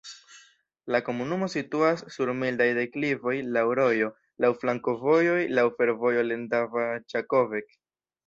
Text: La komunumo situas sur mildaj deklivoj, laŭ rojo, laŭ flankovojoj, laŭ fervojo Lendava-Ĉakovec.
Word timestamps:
La 0.93 0.99
komunumo 1.09 1.49
situas 1.55 1.99
sur 2.13 2.31
mildaj 2.37 2.67
deklivoj, 2.77 3.35
laŭ 3.57 3.63
rojo, 3.81 4.09
laŭ 4.45 4.51
flankovojoj, 4.63 5.37
laŭ 5.59 5.67
fervojo 5.81 6.25
Lendava-Ĉakovec. 6.31 7.71